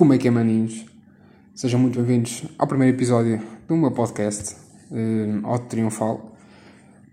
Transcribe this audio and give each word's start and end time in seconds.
Como 0.00 0.14
é 0.14 0.18
que 0.18 0.28
é, 0.28 0.30
maninhos? 0.30 0.86
Sejam 1.54 1.78
muito 1.78 1.98
bem-vindos 1.98 2.44
ao 2.58 2.66
primeiro 2.66 2.96
episódio 2.96 3.38
do 3.68 3.76
meu 3.76 3.90
podcast, 3.90 4.56
uh, 4.90 5.46
Auto 5.46 5.66
Triunfal. 5.66 6.38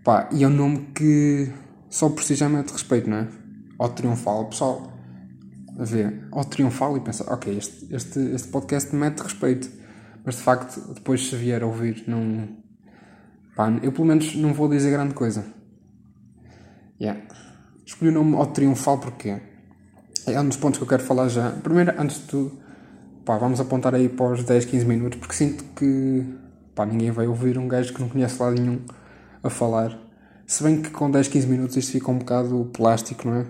Pá, 0.02 0.26
e 0.32 0.42
é 0.42 0.48
um 0.48 0.50
nome 0.50 0.86
que 0.94 1.52
só 1.90 2.08
por 2.08 2.22
si 2.22 2.34
já 2.34 2.48
mete 2.48 2.70
respeito, 2.70 3.10
não 3.10 3.18
é? 3.18 3.28
Auto 3.78 3.96
Triunfal. 3.96 4.46
Pessoal 4.46 4.90
a 5.78 5.84
ver 5.84 6.28
Auto 6.32 6.48
Triunfal 6.48 6.96
e 6.96 7.00
pensa, 7.00 7.30
ok, 7.30 7.58
este, 7.58 7.94
este, 7.94 8.20
este 8.20 8.48
podcast 8.48 8.96
mete 8.96 9.20
respeito. 9.20 9.68
Mas 10.24 10.36
de 10.36 10.40
facto, 10.40 10.94
depois 10.94 11.28
se 11.28 11.36
vier 11.36 11.62
a 11.62 11.66
ouvir, 11.66 12.04
não. 12.06 12.48
Pá, 13.54 13.70
eu 13.82 13.92
pelo 13.92 14.06
menos 14.06 14.34
não 14.34 14.54
vou 14.54 14.66
dizer 14.66 14.90
grande 14.90 15.12
coisa. 15.12 15.44
Yeah. 16.98 17.20
Escolhi 17.84 18.12
o 18.12 18.14
nome 18.14 18.34
Auto 18.34 18.54
Triunfal 18.54 18.96
porque 18.96 19.38
é 20.26 20.40
um 20.40 20.48
dos 20.48 20.56
pontos 20.56 20.78
que 20.78 20.84
eu 20.84 20.88
quero 20.88 21.02
falar 21.02 21.28
já. 21.28 21.50
Primeiro, 21.50 21.92
antes 22.00 22.20
de 22.20 22.28
tudo, 22.28 22.67
pá, 23.28 23.36
vamos 23.36 23.60
apontar 23.60 23.94
aí 23.94 24.08
para 24.08 24.32
os 24.32 24.42
10, 24.42 24.64
15 24.64 24.86
minutos, 24.86 25.18
porque 25.18 25.34
sinto 25.34 25.62
que 25.76 26.24
pá, 26.74 26.86
ninguém 26.86 27.10
vai 27.10 27.26
ouvir 27.26 27.58
um 27.58 27.68
gajo 27.68 27.92
que 27.92 28.00
não 28.00 28.08
conhece 28.08 28.42
lado 28.42 28.58
nenhum 28.58 28.80
a 29.42 29.50
falar. 29.50 29.98
Se 30.46 30.62
bem 30.62 30.80
que 30.80 30.88
com 30.88 31.10
10, 31.10 31.28
15 31.28 31.46
minutos 31.46 31.76
isto 31.76 31.92
fica 31.92 32.10
um 32.10 32.16
bocado 32.16 32.70
plástico, 32.72 33.28
não 33.28 33.36
é? 33.36 33.46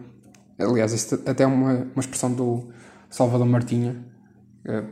Aliás, 0.59 0.93
isto 0.93 1.15
até 1.25 1.45
é 1.45 1.47
uma, 1.47 1.87
uma 1.95 2.01
expressão 2.01 2.33
do 2.33 2.71
Salvador 3.09 3.47
Martinha, 3.47 4.05
eh, 4.65 4.83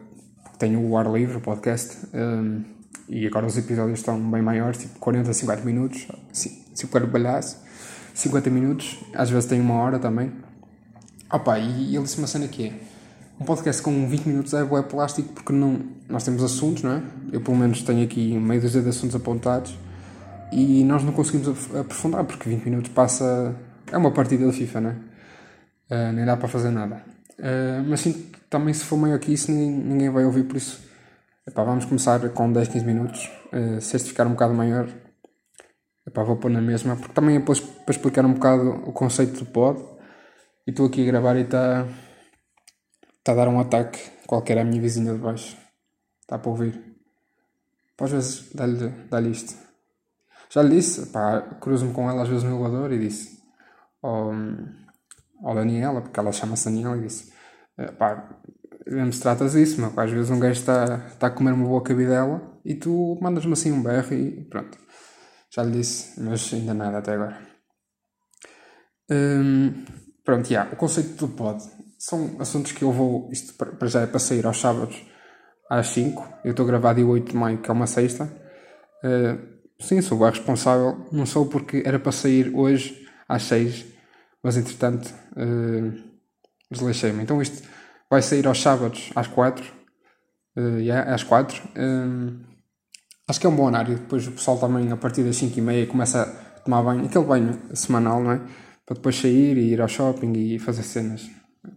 que 0.52 0.58
tem 0.58 0.76
o 0.76 0.96
ar 0.96 1.12
livre, 1.12 1.38
o 1.38 1.40
podcast, 1.40 2.06
um, 2.14 2.62
e 3.08 3.26
agora 3.26 3.44
os 3.44 3.58
episódios 3.58 3.98
estão 3.98 4.20
bem 4.30 4.40
maiores, 4.40 4.78
tipo 4.78 5.00
40, 5.00 5.32
50 5.32 5.64
minutos, 5.64 6.06
se 6.30 6.64
eu 6.80 6.88
quero 6.88 7.08
balhaço, 7.08 7.60
50 8.14 8.50
minutos, 8.50 9.00
às 9.12 9.30
vezes 9.30 9.48
tem 9.48 9.60
uma 9.60 9.74
hora 9.74 9.98
também. 9.98 10.30
Opa, 11.28 11.58
e 11.58 11.96
ele 11.96 12.04
disse 12.04 12.18
uma 12.18 12.28
cena 12.28 12.46
que 12.46 12.68
é 12.68 12.95
um 13.38 13.44
podcast 13.44 13.82
com 13.82 14.08
20 14.08 14.26
minutos 14.26 14.54
é 14.54 14.62
web 14.62 14.88
plástico 14.88 15.32
porque 15.32 15.52
não, 15.52 15.80
nós 16.08 16.24
temos 16.24 16.42
assuntos, 16.42 16.82
não 16.82 16.92
é? 16.92 17.02
Eu 17.32 17.40
pelo 17.40 17.56
menos 17.56 17.82
tenho 17.82 18.02
aqui 18.02 18.38
meio 18.38 18.60
dúzia 18.60 18.80
de 18.80 18.88
assuntos 18.88 19.14
apontados 19.14 19.76
e 20.52 20.82
nós 20.84 21.02
não 21.04 21.12
conseguimos 21.12 21.48
aprofundar 21.74 22.24
porque 22.24 22.48
20 22.48 22.64
minutos 22.64 22.90
passa. 22.92 23.54
É 23.90 23.96
uma 23.96 24.10
partida 24.10 24.46
de 24.46 24.52
FIFA, 24.52 24.80
não 24.80 24.90
é? 24.90 24.94
Uh, 25.88 26.12
nem 26.12 26.24
dá 26.24 26.36
para 26.36 26.48
fazer 26.48 26.70
nada. 26.70 27.02
Uh, 27.38 27.84
mas 27.88 28.00
sim, 28.00 28.30
também 28.48 28.72
se 28.72 28.84
for 28.84 28.96
maior 28.96 29.18
que 29.18 29.32
isso, 29.32 29.52
ninguém, 29.52 29.70
ninguém 29.70 30.10
vai 30.10 30.24
ouvir, 30.24 30.44
por 30.44 30.56
isso 30.56 30.80
epá, 31.46 31.62
vamos 31.62 31.84
começar 31.84 32.28
com 32.30 32.50
10, 32.50 32.68
15 32.68 32.84
minutos. 32.84 33.30
Uh, 33.52 33.80
se 33.80 33.96
este 33.96 34.08
ficar 34.08 34.26
um 34.26 34.30
bocado 34.30 34.54
maior, 34.54 34.88
epá, 36.06 36.22
vou 36.22 36.36
pôr 36.36 36.50
na 36.50 36.60
mesma, 36.60 36.96
porque 36.96 37.12
também 37.12 37.36
é 37.36 37.40
para 37.40 37.54
explicar 37.90 38.24
um 38.24 38.32
bocado 38.32 38.70
o 38.86 38.92
conceito 38.92 39.44
do 39.44 39.46
pod. 39.46 39.80
E 40.66 40.70
estou 40.70 40.86
aqui 40.86 41.02
a 41.02 41.06
gravar 41.06 41.36
e 41.36 41.42
está 41.42 41.86
tá 43.26 43.32
a 43.32 43.34
dar 43.34 43.48
um 43.48 43.58
ataque 43.58 43.98
qualquer 44.24 44.56
à 44.56 44.64
minha 44.64 44.80
vizinha 44.80 45.12
de 45.12 45.18
baixo. 45.18 45.56
Está 46.20 46.38
para 46.38 46.48
ouvir. 46.48 46.80
Pá, 47.96 48.04
às 48.04 48.12
vezes 48.12 48.52
dá-lhe 48.54 48.88
dá 49.10 49.20
isto. 49.20 49.52
Já 50.48 50.62
lhe 50.62 50.76
disse, 50.76 51.06
pá, 51.06 51.42
cruzo-me 51.60 51.92
com 51.92 52.08
ela 52.08 52.22
às 52.22 52.28
vezes 52.28 52.44
no 52.44 52.54
elevador 52.54 52.92
e 52.92 53.00
disse. 53.00 53.42
Ou 54.00 54.32
Daniela, 55.54 56.02
porque 56.02 56.20
ela 56.20 56.30
chama-se 56.30 56.66
Daniela, 56.66 56.96
e 56.96 57.00
disse: 57.00 57.32
eh, 57.78 57.90
pá, 57.90 58.38
mesmo 58.86 59.12
se 59.12 59.20
tratas 59.20 59.52
disso, 59.54 59.80
meu, 59.80 59.92
às 59.96 60.10
vezes 60.10 60.30
um 60.30 60.38
gajo 60.38 60.60
está 60.60 60.98
tá 61.18 61.26
a 61.26 61.30
comer 61.30 61.52
uma 61.52 61.66
boa 61.66 61.82
cabidela 61.82 62.40
e 62.64 62.76
tu 62.76 63.18
mandas-me 63.20 63.54
assim 63.54 63.72
um 63.72 63.82
berro 63.82 64.14
e 64.14 64.44
pronto. 64.44 64.78
Já 65.50 65.64
lhe 65.64 65.72
disse, 65.72 66.20
mas 66.20 66.52
ainda 66.54 66.74
nada 66.74 66.98
até 66.98 67.14
agora. 67.14 67.40
Hum, 69.10 69.84
pronto, 70.24 70.48
yeah, 70.48 70.72
o 70.72 70.76
conceito 70.76 71.26
do 71.26 71.34
pod 71.34 71.60
são 71.98 72.36
assuntos 72.38 72.72
que 72.72 72.82
eu 72.82 72.92
vou. 72.92 73.28
Isto 73.30 73.54
para 73.54 73.88
já 73.88 74.02
é 74.02 74.06
para 74.06 74.18
sair 74.18 74.46
aos 74.46 74.60
sábados 74.60 74.96
às 75.70 75.88
5. 75.88 76.26
Eu 76.44 76.50
estou 76.52 76.66
gravado 76.66 76.96
dia 76.96 77.06
8 77.06 77.30
de 77.30 77.36
maio, 77.36 77.58
que 77.58 77.70
é 77.70 77.72
uma 77.72 77.86
sexta. 77.86 78.24
Uh, 79.04 79.38
sim, 79.80 80.00
sou 80.00 80.18
o 80.18 80.24
responsável. 80.28 81.06
Não 81.12 81.26
sou 81.26 81.46
porque 81.46 81.82
era 81.84 81.98
para 81.98 82.12
sair 82.12 82.52
hoje 82.54 83.06
às 83.28 83.42
6 83.44 83.96
mas 84.46 84.56
entretanto 84.56 85.12
uh, 85.32 85.92
desleixei-me. 86.70 87.20
Então 87.24 87.42
isto 87.42 87.68
vai 88.08 88.22
sair 88.22 88.46
aos 88.46 88.62
sábados 88.62 89.10
às 89.16 89.26
4, 89.26 89.64
uh, 90.56 90.60
yeah, 90.78 91.12
às 91.12 91.24
4. 91.24 91.60
Um, 91.76 92.44
acho 93.28 93.40
que 93.40 93.46
é 93.46 93.50
um 93.50 93.56
bom 93.56 93.64
horário, 93.64 93.96
depois 93.96 94.24
o 94.28 94.30
pessoal 94.30 94.56
também 94.56 94.92
a 94.92 94.96
partir 94.96 95.24
das 95.24 95.34
5 95.34 95.58
e 95.58 95.60
meia 95.60 95.86
começa 95.88 96.22
a 96.22 96.60
tomar 96.60 96.80
banho, 96.84 97.06
aquele 97.06 97.24
banho 97.24 97.60
semanal, 97.74 98.22
não 98.22 98.30
é? 98.30 98.40
Para 98.86 98.94
depois 98.94 99.16
sair 99.16 99.58
e 99.58 99.72
ir 99.72 99.80
ao 99.80 99.88
shopping 99.88 100.32
e 100.34 100.60
fazer 100.60 100.84
cenas. 100.84 101.28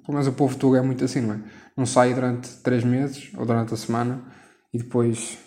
Pelo 0.06 0.14
menos 0.14 0.28
o 0.28 0.34
povo 0.34 0.56
tuga 0.58 0.80
é 0.80 0.82
muito 0.82 1.04
assim, 1.04 1.22
não 1.22 1.36
é? 1.36 1.40
Não 1.76 1.86
sai 1.86 2.14
durante 2.14 2.50
3 2.58 2.84
meses 2.84 3.32
ou 3.38 3.46
durante 3.46 3.74
a 3.74 3.78
semana 3.78 4.24
e 4.74 4.78
depois 4.78 5.38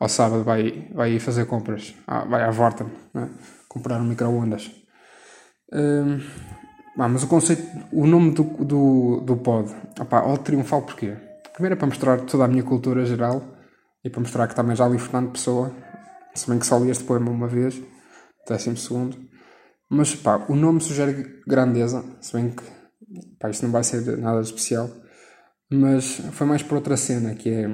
ao 0.00 0.08
sábado 0.08 0.44
vai, 0.44 0.88
vai 0.94 1.12
ir 1.12 1.20
fazer 1.20 1.46
compras, 1.46 1.94
ah, 2.06 2.24
vai 2.24 2.42
à 2.42 2.50
volta, 2.50 2.86
é? 3.16 3.28
comprar 3.68 4.00
um 4.00 4.04
micro-ondas. 4.04 4.70
Ah, 5.72 7.08
mas 7.08 7.22
o 7.22 7.28
conceito, 7.28 7.62
o 7.92 8.06
nome 8.06 8.32
do, 8.32 8.42
do, 8.42 9.20
do 9.20 9.36
pod, 9.36 9.72
opá, 10.00 10.22
o 10.24 10.36
triunfal 10.38 10.82
porquê? 10.82 11.16
Primeiro 11.52 11.74
é 11.74 11.76
para 11.76 11.86
mostrar 11.86 12.20
toda 12.22 12.44
a 12.44 12.48
minha 12.48 12.62
cultura 12.62 13.04
geral 13.04 13.42
e 14.04 14.10
para 14.10 14.20
mostrar 14.20 14.48
que 14.48 14.54
também 14.54 14.74
já 14.74 14.86
li 14.88 14.98
Fernando 14.98 15.30
Pessoa, 15.30 15.72
se 16.34 16.48
bem 16.48 16.58
que 16.58 16.66
só 16.66 16.78
li 16.78 16.90
este 16.90 17.04
poema 17.04 17.30
uma 17.30 17.46
vez, 17.46 17.80
décimo 18.48 18.76
segundo. 18.76 19.16
Mas 19.88 20.14
pá, 20.14 20.44
o 20.48 20.54
nome 20.54 20.80
sugere 20.80 21.40
grandeza, 21.46 22.04
se 22.20 22.32
bem 22.32 22.50
que 22.50 22.62
pá, 23.38 23.50
isto 23.50 23.64
não 23.64 23.72
vai 23.72 23.84
ser 23.84 24.18
nada 24.18 24.40
especial, 24.40 24.90
mas 25.70 26.20
foi 26.32 26.46
mais 26.46 26.62
por 26.62 26.76
outra 26.76 26.96
cena, 26.96 27.34
que 27.34 27.50
é 27.50 27.68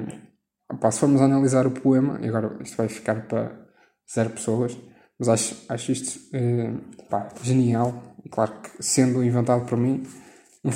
pá, 0.79 0.91
se 0.91 0.99
formos 0.99 1.21
analisar 1.21 1.65
o 1.67 1.71
poema, 1.71 2.19
e 2.21 2.27
agora 2.27 2.57
isto 2.61 2.77
vai 2.77 2.87
ficar 2.87 3.27
para 3.27 3.65
zero 4.13 4.31
pessoas, 4.31 4.77
mas 5.19 5.29
acho, 5.29 5.55
acho 5.69 5.91
isto 5.91 6.19
uh, 6.35 7.05
pá, 7.09 7.29
genial. 7.41 8.15
E 8.23 8.29
claro 8.29 8.53
que 8.61 8.83
sendo 8.83 9.23
inventado 9.23 9.65
por 9.65 9.77
mim, 9.77 10.03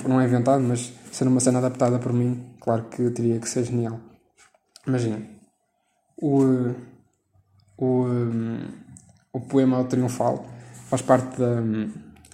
não 0.07 0.21
é 0.21 0.25
inventado, 0.25 0.61
mas 0.61 0.93
sendo 1.11 1.31
uma 1.31 1.39
cena 1.39 1.57
adaptada 1.57 1.97
por 1.97 2.13
mim, 2.13 2.55
claro 2.61 2.89
que 2.89 3.09
teria 3.11 3.39
que 3.39 3.49
ser 3.49 3.63
genial. 3.63 3.99
Imagina, 4.87 5.19
o, 6.21 6.75
o, 7.77 8.05
o 9.33 9.41
poema 9.41 9.79
O 9.79 9.85
Triunfal 9.85 10.45
faz 10.89 11.01
parte 11.01 11.39
da, 11.39 11.61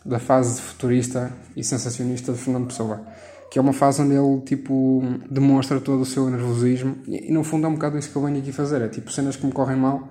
da 0.06 0.20
fase 0.20 0.62
futurista 0.62 1.34
e 1.56 1.64
sensacionista 1.64 2.32
de 2.32 2.38
Fernando 2.38 2.68
Pessoa, 2.68 3.06
que 3.52 3.58
é 3.58 3.62
uma 3.62 3.74
fase 3.74 4.02
onde 4.02 4.14
ele 4.14 4.42
tipo, 4.42 5.02
demonstra 5.30 5.80
todo 5.80 6.02
o 6.02 6.06
seu 6.06 6.30
nervosismo 6.30 6.98
e, 7.08 7.32
no 7.32 7.44
fundo 7.44 7.66
é 7.66 7.70
um 7.70 7.74
bocado 7.74 7.98
isso 7.98 8.12
que 8.12 8.16
eu 8.16 8.24
venho 8.24 8.38
aqui 8.38 8.52
fazer, 8.52 8.82
é 8.82 8.88
tipo 8.88 9.12
cenas 9.12 9.36
que 9.36 9.46
me 9.46 9.52
correm 9.52 9.78
mal 9.78 10.10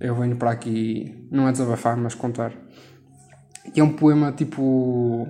eu 0.00 0.14
venho 0.14 0.34
para 0.34 0.50
aqui, 0.50 1.28
não 1.30 1.46
é 1.46 1.52
desabafar, 1.52 1.94
mas 1.94 2.14
contar. 2.14 2.54
E 3.76 3.80
é 3.80 3.84
um 3.84 3.92
poema 3.92 4.32
tipo 4.32 5.28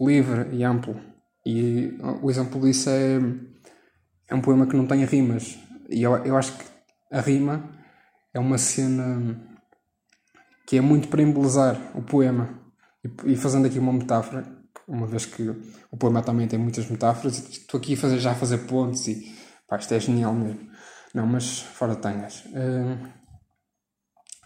livre 0.00 0.54
e 0.54 0.62
amplo. 0.62 0.94
E 1.44 1.98
o 2.22 2.30
exemplo 2.30 2.60
disso 2.60 2.88
é, 2.88 3.18
é 4.30 4.34
um 4.34 4.40
poema 4.40 4.66
que 4.66 4.76
não 4.76 4.86
tem 4.86 5.04
rimas. 5.04 5.58
E 5.90 6.04
eu, 6.04 6.16
eu 6.18 6.36
acho 6.36 6.56
que 6.56 6.64
a 7.10 7.20
rima 7.20 7.68
é 8.32 8.38
uma 8.38 8.56
cena 8.56 9.44
que 10.66 10.78
é 10.78 10.80
muito 10.80 11.08
para 11.08 11.22
embelezar 11.22 11.76
o 11.96 12.02
poema. 12.02 12.60
E, 13.24 13.36
fazendo 13.36 13.66
aqui 13.66 13.78
uma 13.78 13.92
metáfora, 13.92 14.44
uma 14.88 15.06
vez 15.06 15.26
que 15.26 15.48
o 15.90 15.96
poema 15.96 16.22
também 16.22 16.48
tem 16.48 16.58
muitas 16.58 16.88
metáforas, 16.88 17.38
estou 17.48 17.78
aqui 17.78 17.94
a 17.94 17.96
fazer, 17.96 18.18
já 18.18 18.32
a 18.32 18.34
fazer 18.34 18.58
pontos 18.58 19.06
e 19.08 19.34
pá, 19.68 19.76
isto 19.76 19.92
é 19.92 20.00
genial 20.00 20.34
mesmo. 20.34 20.60
Não, 21.14 21.26
mas 21.26 21.60
fora 21.60 21.94
tenhas. 21.94 22.44
Uh, 22.46 22.98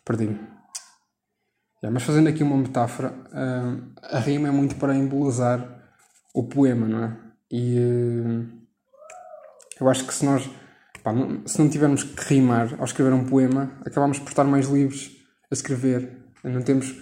Perdi-me. 0.05 0.39
Yeah, 1.83 1.93
mas 1.93 2.03
fazendo 2.03 2.29
aqui 2.29 2.43
uma 2.43 2.57
metáfora, 2.57 3.13
uh, 3.13 3.93
a 4.03 4.19
rima 4.19 4.49
é 4.49 4.51
muito 4.51 4.77
para 4.77 4.95
embelezar 4.95 5.79
o 6.35 6.49
poema, 6.49 6.87
não 6.89 7.05
é? 7.05 7.17
E 7.51 7.79
uh, 7.79 8.49
eu 9.81 9.89
acho 9.89 10.05
que 10.05 10.13
se 10.13 10.25
nós 10.25 10.51
pá, 11.03 11.13
não, 11.13 11.47
se 11.47 11.59
não 11.59 11.69
tivermos 11.69 12.03
que 12.03 12.35
rimar 12.35 12.75
ao 12.79 12.85
escrever 12.85 13.13
um 13.13 13.25
poema, 13.25 13.71
acabamos 13.87 14.19
por 14.19 14.29
estar 14.29 14.45
mais 14.45 14.67
livres 14.67 15.17
a 15.51 15.55
escrever. 15.55 16.17
Não 16.45 16.63
temos. 16.63 16.95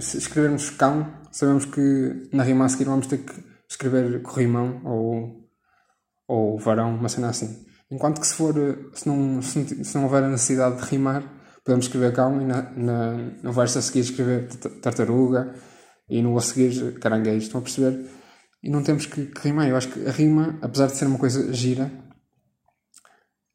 Se 0.00 0.18
escrevermos 0.18 0.70
cão, 0.70 1.12
sabemos 1.30 1.64
que 1.66 2.28
na 2.32 2.42
rima 2.42 2.64
a 2.64 2.68
seguir 2.68 2.84
vamos 2.84 3.06
ter 3.06 3.18
que 3.18 3.32
escrever 3.68 4.22
corrimão 4.22 4.80
ou, 4.84 5.48
ou 6.26 6.58
varão, 6.58 6.94
uma 6.94 7.08
cena 7.08 7.28
assim. 7.28 7.66
Enquanto 7.90 8.20
que 8.20 8.26
se 8.26 8.34
for, 8.34 8.54
se 8.94 9.06
não, 9.06 9.42
se 9.42 9.94
não 9.94 10.04
houver 10.04 10.24
a 10.24 10.28
necessidade 10.28 10.76
de 10.76 10.88
rimar, 10.88 11.22
podemos 11.64 11.86
escrever 11.86 12.14
cão 12.14 12.40
e 12.40 12.44
na, 12.44 12.62
na, 12.72 13.12
no 13.42 13.52
verso 13.52 13.78
a 13.78 13.82
seguir 13.82 14.00
escrever 14.00 14.48
tartaruga 14.80 15.54
e 16.08 16.22
no 16.22 16.36
a 16.36 16.40
seguir 16.40 16.98
caranguejo, 16.98 17.46
estão 17.46 17.60
a 17.60 17.62
perceber? 17.62 18.08
E 18.62 18.70
não 18.70 18.82
temos 18.82 19.06
que, 19.06 19.26
que, 19.26 19.40
rimar. 19.40 19.68
Eu 19.68 19.76
acho 19.76 19.88
que 19.88 20.06
a 20.06 20.10
rima, 20.10 20.58
apesar 20.62 20.86
de 20.86 20.96
ser 20.96 21.06
uma 21.06 21.18
coisa 21.18 21.52
gira, 21.52 21.90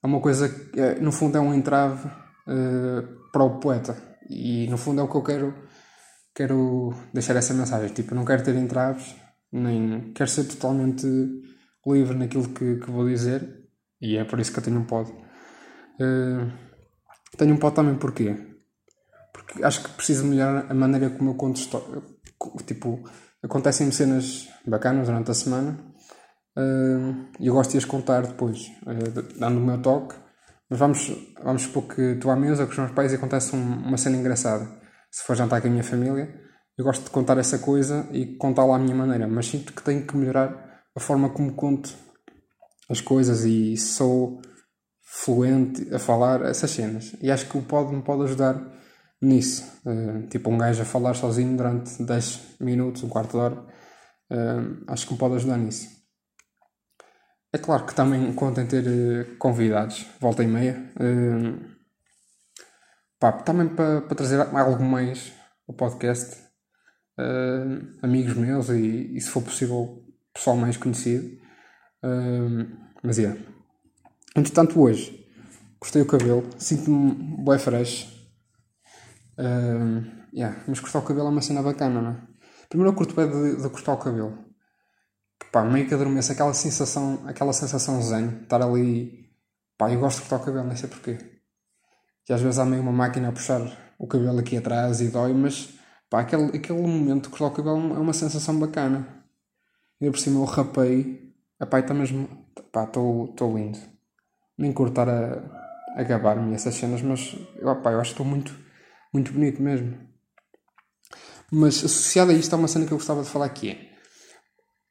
é 0.03 0.07
uma 0.07 0.19
coisa 0.19 0.49
que, 0.49 0.79
é, 0.79 0.99
no 0.99 1.11
fundo, 1.11 1.37
é 1.37 1.41
um 1.41 1.53
entrave 1.53 2.07
uh, 2.07 3.31
para 3.31 3.43
o 3.43 3.59
poeta. 3.59 3.97
E 4.29 4.67
no 4.67 4.77
fundo 4.77 4.99
é 4.99 5.03
o 5.03 5.07
que 5.07 5.15
eu 5.15 5.23
quero, 5.23 5.53
quero 6.37 6.93
deixar 7.11 7.35
essa 7.35 7.53
mensagem. 7.53 7.89
Tipo, 7.89 8.13
não 8.13 8.23
quero 8.23 8.43
ter 8.43 8.55
entraves, 8.55 9.15
nem 9.51 10.13
quero 10.13 10.29
ser 10.29 10.43
totalmente 10.43 11.07
livre 11.85 12.15
naquilo 12.15 12.49
que, 12.49 12.75
que 12.75 12.91
vou 12.91 13.07
dizer 13.07 13.65
e 13.99 14.17
é 14.17 14.23
por 14.23 14.39
isso 14.39 14.51
que 14.51 14.59
eu 14.59 14.63
tenho 14.63 14.79
um 14.79 14.83
pod. 14.83 15.11
Uh, 15.99 16.51
tenho 17.37 17.55
um 17.55 17.57
pod 17.57 17.75
também 17.75 17.95
porquê? 17.95 18.35
Porque 19.33 19.63
acho 19.63 19.81
que 19.83 19.89
preciso 19.89 20.25
melhorar 20.25 20.67
a 20.69 20.73
maneira 20.75 21.09
como 21.09 21.31
eu 21.31 21.35
conto 21.35 21.57
histórias. 21.57 22.03
Tipo, 22.67 23.03
acontecem-me 23.41 23.91
cenas 23.91 24.47
bacanas 24.65 25.07
durante 25.07 25.31
a 25.31 25.33
semana 25.33 25.79
uh, 26.55 27.25
e 27.39 27.47
eu 27.47 27.55
gosto 27.55 27.71
de 27.71 27.79
as 27.79 27.85
contar 27.85 28.27
depois, 28.27 28.67
uh, 28.83 29.39
dando 29.39 29.57
o 29.57 29.65
meu 29.65 29.81
toque. 29.81 30.15
Mas 30.69 30.77
vamos, 30.77 31.33
vamos 31.43 31.63
supor 31.63 31.87
que 31.87 32.01
estou 32.01 32.29
à 32.29 32.35
mesa 32.35 32.65
com 32.65 32.71
os 32.73 32.77
meus 32.77 32.91
pais 32.91 33.11
e 33.11 33.15
acontece 33.15 33.55
um, 33.55 33.87
uma 33.87 33.97
cena 33.97 34.17
engraçada. 34.17 34.85
Se 35.11 35.23
for 35.23 35.35
jantar 35.35 35.61
com 35.61 35.67
a 35.67 35.71
minha 35.71 35.83
família, 35.83 36.33
eu 36.77 36.83
gosto 36.83 37.05
de 37.05 37.09
contar 37.09 37.37
essa 37.37 37.57
coisa 37.59 38.07
e 38.11 38.37
contá-la 38.37 38.75
à 38.75 38.79
minha 38.79 38.95
maneira, 38.95 39.27
mas 39.27 39.47
sinto 39.47 39.73
que 39.73 39.81
tenho 39.81 40.05
que 40.05 40.15
melhorar 40.15 40.83
a 40.95 40.99
forma 40.99 41.29
como 41.29 41.53
conto 41.53 41.93
as 42.89 43.01
coisas 43.01 43.43
e 43.43 43.75
sou 43.77 44.41
fluente 45.01 45.93
a 45.93 45.99
falar 45.99 46.43
essas 46.43 46.71
cenas. 46.71 47.15
E 47.21 47.31
acho 47.31 47.49
que 47.49 47.57
o 47.57 47.63
pod 47.63 47.93
me 47.95 48.01
pode 48.01 48.23
ajudar 48.23 48.61
nisso. 49.21 49.65
Uh, 49.85 50.27
tipo, 50.27 50.49
um 50.49 50.57
gajo 50.57 50.81
a 50.81 50.85
falar 50.85 51.13
sozinho 51.15 51.55
durante 51.57 52.03
10 52.03 52.57
minutos, 52.59 53.03
um 53.03 53.09
quarto 53.09 53.31
de 53.31 53.37
hora, 53.37 53.55
uh, 53.55 54.83
acho 54.87 55.07
que 55.07 55.13
me 55.13 55.19
pode 55.19 55.35
ajudar 55.35 55.57
nisso. 55.57 55.87
É 57.51 57.57
claro 57.57 57.85
que 57.85 57.95
também 57.95 58.31
conto 58.33 58.59
em 58.61 58.67
ter 58.67 58.85
uh, 58.85 59.37
convidados, 59.37 60.05
volta 60.19 60.43
e 60.43 60.47
meia. 60.47 60.91
Pá, 63.19 63.31
também 63.31 63.67
para, 63.69 64.01
para 64.01 64.15
trazer 64.15 64.39
algo 64.39 64.83
mais 64.83 65.33
ao 65.67 65.75
podcast, 65.75 66.37
amigos 68.01 68.35
meus 68.35 68.69
e, 68.69 69.15
e, 69.15 69.21
se 69.21 69.29
for 69.29 69.41
possível, 69.41 70.03
pessoal 70.33 70.55
mais 70.55 70.77
conhecido. 70.77 71.37
mas 73.03 73.17
é. 73.17 73.23
Yeah. 73.23 73.41
Entretanto, 74.35 74.79
hoje, 74.79 75.27
cortei 75.79 76.01
o 76.01 76.05
cabelo, 76.05 76.47
sinto-me 76.57 77.11
bué 77.43 77.57
fresh 77.57 78.17
Uh, 79.37 80.01
yeah, 80.33 80.63
mas 80.67 80.79
cortar 80.79 80.99
o 80.99 81.03
cabelo 81.03 81.27
é 81.27 81.29
uma 81.29 81.41
cena 81.41 81.61
bacana, 81.61 82.01
não 82.01 82.11
é? 82.11 82.21
Primeiro 82.67 82.91
eu 82.91 82.95
curto 82.95 83.15
bem 83.15 83.29
de, 83.29 83.61
de 83.61 83.69
cortar 83.69 83.93
o 83.93 83.97
cabelo. 83.97 84.45
Pá, 85.51 85.63
meio 85.63 85.87
que 85.87 85.93
adormeço, 85.93 86.31
aquela 86.31 86.53
sensação, 86.53 87.23
aquela 87.27 87.53
sensação 87.53 88.01
zen, 88.01 88.41
estar 88.41 88.61
ali. 88.61 89.29
Pá, 89.77 89.91
eu 89.91 89.99
gosto 89.99 90.17
de 90.17 90.21
cortar 90.27 90.43
o 90.43 90.45
cabelo, 90.45 90.67
não 90.67 90.75
sei 90.75 90.89
porquê. 90.89 91.36
E 92.29 92.33
às 92.33 92.41
vezes 92.41 92.59
há 92.59 92.65
meio 92.65 92.81
uma 92.81 92.91
máquina 92.91 93.29
a 93.29 93.31
puxar 93.31 93.61
o 93.97 94.07
cabelo 94.07 94.39
aqui 94.39 94.57
atrás 94.57 95.01
e 95.01 95.09
dói, 95.09 95.33
mas 95.33 95.73
pá, 96.09 96.21
aquele, 96.21 96.57
aquele 96.57 96.81
momento 96.81 97.23
de 97.23 97.29
cortar 97.29 97.45
o 97.47 97.51
cabelo 97.51 97.95
é 97.95 97.99
uma 97.99 98.13
sensação 98.13 98.59
bacana. 98.59 99.25
E 99.99 100.09
por 100.09 100.19
cima 100.19 100.39
eu 100.39 100.45
rapei, 100.45 101.33
pá, 101.69 101.79
está 101.79 101.93
mesmo. 101.93 102.27
pá, 102.71 102.83
estou 102.83 103.57
lindo. 103.57 103.79
Nem 104.57 104.73
cortar 104.73 105.07
a, 105.09 105.41
a 105.95 106.03
gabar-me 106.03 106.53
essas 106.53 106.75
cenas, 106.75 107.01
mas 107.01 107.35
eu, 107.55 107.75
pá, 107.81 107.91
eu 107.91 107.99
acho 107.99 108.13
que 108.13 108.21
estou 108.21 108.25
muito 108.25 108.67
muito 109.13 109.31
bonito 109.31 109.61
mesmo. 109.61 109.97
Mas 111.51 111.83
associado 111.83 112.31
a 112.31 112.33
isto 112.33 112.53
há 112.53 112.57
uma 112.57 112.67
cena 112.67 112.85
que 112.85 112.91
eu 112.91 112.97
gostava 112.97 113.23
de 113.23 113.29
falar 113.29 113.49
que 113.49 113.71
é. 113.71 113.87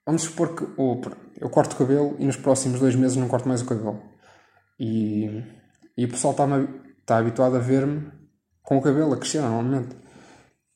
Vamos 0.07 0.23
supor 0.23 0.55
que 0.57 0.65
ou, 0.77 1.01
eu 1.39 1.51
corto 1.51 1.75
o 1.75 1.79
cabelo 1.79 2.17
e 2.19 2.25
nos 2.25 2.37
próximos 2.37 2.81
dois 2.81 2.95
meses 2.95 3.17
não 3.17 3.29
corto 3.29 3.49
mais 3.49 3.61
o 3.63 3.67
cabelo. 3.67 4.03
E, 4.79 5.43
e 5.97 6.05
o 6.05 6.09
pessoal 6.09 6.33
está, 6.33 6.47
está 7.07 7.19
habituado 7.19 7.55
a 7.55 7.61
ver-me 7.61 8.11
com 8.63 8.79
o 8.79 8.83
cabelo 8.83 9.15
a 9.15 9.17
crescer 9.17 9.41
normalmente. 9.41 9.97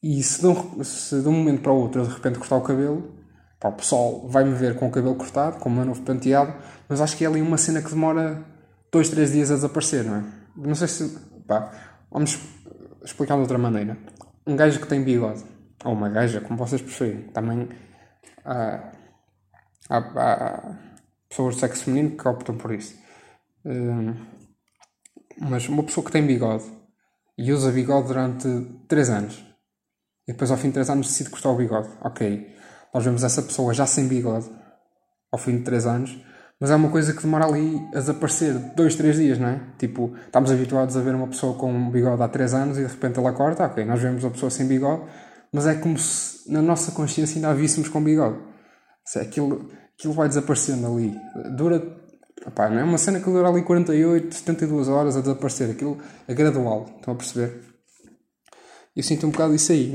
E 0.01 0.23
se 0.23 0.41
de, 0.41 0.47
um, 0.47 0.85
se 0.85 1.21
de 1.21 1.29
um 1.29 1.33
momento 1.33 1.61
para 1.61 1.73
o 1.73 1.77
outro 1.77 2.01
eu 2.01 2.07
de 2.07 2.15
repente 2.15 2.39
cortar 2.39 2.57
o 2.57 2.61
cabelo, 2.61 3.13
pá, 3.59 3.69
o 3.69 3.73
pessoal 3.73 4.29
vai-me 4.29 4.55
ver 4.55 4.77
com 4.77 4.87
o 4.87 4.91
cabelo 4.93 5.17
cortado, 5.17 5.59
com 5.59 5.69
o 5.69 5.73
meu 5.73 5.85
novo 5.85 6.01
penteado, 6.03 6.55
mas 6.89 7.01
acho 7.01 7.17
que 7.17 7.25
é 7.25 7.29
ali 7.29 7.43
uma 7.43 7.59
cena 7.59 7.83
que 7.83 7.91
demora 7.91 8.45
dois, 8.93 9.11
três 9.11 9.33
dias 9.33 9.51
a 9.51 9.57
desaparecer, 9.57 10.05
não 10.05 10.17
é? 10.17 10.25
Não 10.57 10.75
sei 10.75 10.87
se. 10.87 11.19
Pá, 11.47 11.73
vamos 12.11 12.39
explicar 13.05 13.35
de 13.35 13.41
outra 13.41 13.59
maneira. 13.59 13.99
Um 14.47 14.55
gajo 14.55 14.81
que 14.81 14.87
tem 14.87 15.03
bigode, 15.03 15.45
ou 15.85 15.93
uma 15.93 16.09
gaja, 16.09 16.41
como 16.41 16.57
vocês 16.57 16.81
preferirem, 16.81 17.25
também 17.33 17.69
há, 18.45 18.93
há, 19.89 19.99
há 19.99 20.77
pessoas 21.29 21.57
de 21.57 21.61
sexo 21.61 21.85
feminino 21.85 22.17
que 22.17 22.29
optam 22.29 22.57
por 22.57 22.73
isso. 22.73 22.95
Um, 23.65 24.15
mas 25.41 25.69
uma 25.69 25.83
pessoa 25.83 26.05
que 26.05 26.13
tem 26.13 26.27
bigode 26.27 26.65
e 27.37 27.53
usa 27.53 27.73
bigode 27.73 28.09
durante 28.09 28.49
3 28.87 29.11
anos 29.11 29.45
e 30.29 30.33
depois 30.33 30.51
ao 30.51 30.57
fim 30.57 30.69
de 30.69 30.75
3 30.75 30.91
anos 30.91 31.07
decide 31.09 31.31
cortar 31.31 31.51
o 31.51 31.57
bigode, 31.57 31.89
ok. 32.03 32.55
Nós 32.93 33.05
vemos 33.05 33.25
essa 33.25 33.43
pessoa 33.43 33.73
já 33.73 33.87
sem 33.87 34.07
bigode 34.07 34.51
ao 35.33 35.39
fim 35.39 35.59
de 35.59 35.65
3 35.65 35.87
anos 35.87 36.31
mas 36.61 36.71
é 36.71 36.77
uma 36.77 36.91
coisa 36.91 37.15
que 37.15 37.23
demora 37.23 37.47
ali 37.47 37.81
a 37.95 38.01
desaparecer 38.01 38.53
dois, 38.77 38.95
três 38.95 39.17
dias, 39.17 39.39
não 39.39 39.49
é? 39.49 39.61
Tipo, 39.79 40.15
estamos 40.27 40.53
habituados 40.53 40.95
a 40.95 41.01
ver 41.01 41.15
uma 41.15 41.27
pessoa 41.27 41.55
com 41.55 41.73
um 41.73 41.91
bigode 41.91 42.23
há 42.23 42.29
três 42.29 42.53
anos 42.53 42.77
e 42.77 42.83
de 42.83 42.87
repente 42.87 43.19
ela 43.19 43.33
corta, 43.33 43.65
ok, 43.65 43.83
nós 43.87 43.99
vemos 43.99 44.23
a 44.27 44.31
pessoa 44.31 44.51
sem 44.51 44.69
bigode, 44.69 45.05
mas 45.51 45.67
é 45.67 45.75
como 45.75 45.97
se 45.97 46.53
na 46.53 46.61
nossa 46.61 46.93
consciência 46.93 47.37
ainda 47.37 47.49
a 47.49 47.55
víssemos 47.55 47.89
com 47.89 48.05
bigode. 48.05 48.39
É, 49.17 49.21
aquilo, 49.21 49.71
aquilo 49.99 50.13
vai 50.13 50.29
desaparecendo 50.29 50.87
ali. 50.87 51.17
Dura. 51.57 51.99
Opá, 52.47 52.71
não 52.71 52.79
é 52.79 52.85
uma 52.85 52.99
cena 52.99 53.21
que 53.21 53.27
dura 53.27 53.49
ali 53.49 53.63
48, 53.63 54.35
72 54.35 54.89
horas 54.89 55.17
a 55.17 55.21
desaparecer. 55.21 55.71
Aquilo 55.71 55.99
é 56.27 56.35
gradual, 56.35 56.87
estão 56.97 57.15
a 57.15 57.17
perceber? 57.17 57.61
Eu 58.97 59.03
sinto 59.03 59.27
um 59.27 59.31
bocado 59.31 59.55
isso 59.55 59.73
aí. 59.73 59.93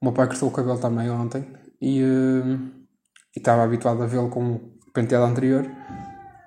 O 0.00 0.04
meu 0.04 0.12
pai 0.12 0.26
cortou 0.28 0.48
o 0.48 0.52
cabelo 0.52 0.78
também 0.78 1.10
ontem 1.10 1.44
e, 1.80 2.00
e 2.00 3.38
estava 3.38 3.64
habituado 3.64 4.02
a 4.02 4.06
vê-lo 4.06 4.28
com 4.28 4.60
penteado 4.94 5.24
anterior 5.26 5.68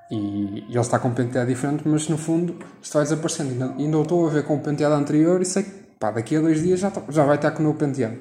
e, 0.09 0.15
e 0.15 0.71
ele 0.71 0.79
está 0.79 0.97
com 0.97 1.09
um 1.09 1.13
penteado 1.13 1.49
diferente, 1.49 1.87
mas 1.87 2.07
no 2.07 2.17
fundo 2.17 2.57
isto 2.81 2.93
vai 2.93 3.03
desaparecendo. 3.03 3.51
Ainda, 3.51 3.75
ainda 3.75 4.01
estou 4.01 4.27
a 4.27 4.29
ver 4.29 4.43
com 4.43 4.55
o 4.55 4.59
penteado 4.59 4.95
anterior 4.95 5.41
e 5.41 5.45
sei 5.45 5.63
que 5.63 5.71
pá, 5.99 6.11
daqui 6.11 6.35
a 6.35 6.41
dois 6.41 6.61
dias 6.61 6.79
já, 6.79 6.89
tá, 6.89 7.03
já 7.09 7.25
vai 7.25 7.35
estar 7.35 7.51
com 7.51 7.61
o 7.61 7.65
novo 7.65 7.77
penteado. 7.77 8.17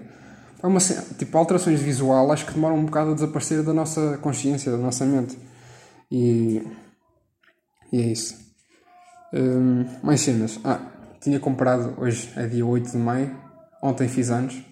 É 0.60 0.66
uma, 0.66 0.80
tipo, 0.80 1.38
alterações 1.38 1.80
visual 1.80 2.32
acho 2.32 2.44
que 2.44 2.52
demoram 2.52 2.76
um 2.76 2.84
bocado 2.84 3.12
a 3.12 3.14
desaparecer 3.14 3.62
da 3.62 3.72
nossa 3.72 4.18
consciência, 4.18 4.72
da 4.72 4.78
nossa 4.78 5.06
mente. 5.06 5.38
E, 6.10 6.66
e 7.92 8.00
é 8.00 8.06
isso. 8.06 8.36
Hum, 9.32 9.84
mais 10.02 10.20
cenas. 10.20 10.58
Ah, 10.64 10.80
tinha 11.20 11.38
comprado, 11.40 11.94
hoje 12.00 12.32
é 12.36 12.46
dia 12.46 12.64
8 12.64 12.92
de 12.92 12.96
maio, 12.98 13.36
ontem 13.82 14.08
fiz 14.08 14.30
anos. 14.30 14.62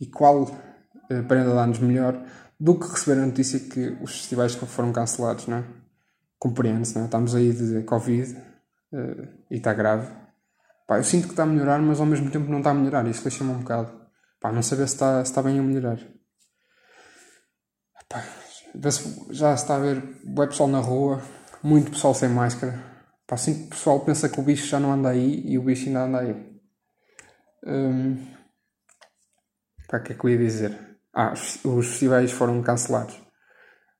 E 0.00 0.06
qual 0.06 0.42
uh, 0.42 1.22
prenda 1.26 1.50
de 1.50 1.58
anos 1.58 1.78
melhor 1.78 2.22
do 2.58 2.78
que 2.78 2.88
receber 2.88 3.20
a 3.20 3.26
notícia 3.26 3.60
que 3.60 3.96
os 4.02 4.12
festivais 4.12 4.54
foram 4.54 4.92
cancelados, 4.92 5.46
não 5.46 5.58
é? 5.58 5.64
Compreende-se, 6.38 6.94
não 6.94 7.02
é? 7.02 7.04
Estamos 7.06 7.34
aí 7.34 7.52
de 7.52 7.82
Covid 7.82 8.32
uh, 8.92 9.28
e 9.50 9.56
está 9.56 9.72
grave. 9.72 10.10
Pá, 10.86 10.98
eu 10.98 11.04
sinto 11.04 11.24
que 11.24 11.32
está 11.32 11.42
a 11.42 11.46
melhorar, 11.46 11.80
mas 11.80 11.98
ao 11.98 12.06
mesmo 12.06 12.30
tempo 12.30 12.50
não 12.50 12.58
está 12.58 12.70
a 12.70 12.74
melhorar. 12.74 13.06
Isso 13.06 13.22
deixa-me 13.22 13.50
um 13.50 13.58
bocado. 13.58 13.92
Pá, 14.40 14.52
não 14.52 14.62
saber 14.62 14.86
se 14.86 14.94
está, 14.94 15.24
se 15.24 15.30
está 15.30 15.42
bem 15.42 15.58
a 15.58 15.62
melhorar. 15.62 15.98
Pá, 18.08 18.22
já 19.30 19.56
se 19.56 19.62
está 19.62 19.76
a 19.76 19.80
ver 19.80 20.02
o 20.24 20.46
pessoal 20.46 20.68
na 20.68 20.78
rua, 20.78 21.22
muito 21.66 21.90
pessoal 21.90 22.14
sem 22.14 22.28
máscara. 22.28 22.78
Sinto 23.36 23.58
que 23.58 23.66
o 23.66 23.70
pessoal 23.70 24.00
pensa 24.00 24.28
que 24.28 24.38
o 24.38 24.42
bicho 24.42 24.68
já 24.68 24.78
não 24.78 24.92
anda 24.92 25.08
aí 25.08 25.42
e 25.44 25.58
o 25.58 25.62
bicho 25.62 25.88
ainda 25.88 26.04
anda 26.04 26.20
aí. 26.20 26.60
Um, 27.66 28.24
pá, 29.88 29.98
que 29.98 30.12
é 30.12 30.14
que 30.16 30.24
eu 30.24 30.30
ia 30.30 30.38
dizer? 30.38 30.78
Ah, 31.12 31.32
os 31.32 31.88
festivais 31.88 32.30
foram 32.30 32.62
cancelados. 32.62 33.20